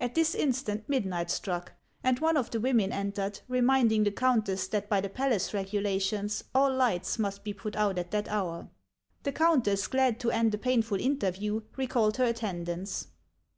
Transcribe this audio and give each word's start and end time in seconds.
At 0.00 0.14
this 0.14 0.36
instant 0.36 0.88
midnight 0.88 1.28
struck, 1.28 1.72
and 2.04 2.20
one 2.20 2.36
of 2.36 2.52
the 2.52 2.60
women 2.60 2.92
entered, 2.92 3.40
reminding 3.48 4.04
the 4.04 4.12
countess 4.12 4.68
that 4.68 4.88
by 4.88 5.00
the 5.00 5.08
palace 5.08 5.50
regu 5.50 5.82
lations 5.82 6.44
all 6.54 6.72
lights 6.72 7.18
must 7.18 7.42
be 7.42 7.52
put 7.52 7.74
out 7.74 7.98
at 7.98 8.12
that 8.12 8.28
hour. 8.28 8.68
The 9.24 9.32
countess, 9.32 9.88
glad 9.88 10.20
to 10.20 10.30
end 10.30 10.54
a 10.54 10.58
painful 10.58 11.00
interview, 11.00 11.62
recalled 11.76 12.16
her 12.18 12.26
attendants. 12.26 13.08